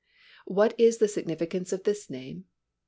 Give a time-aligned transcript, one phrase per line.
[0.47, 2.45] What is the significance of this name?